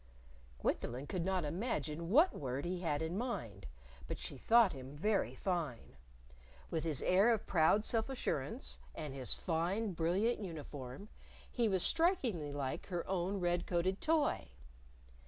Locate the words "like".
12.51-12.87